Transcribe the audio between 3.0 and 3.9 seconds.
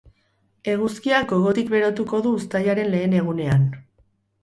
egunean.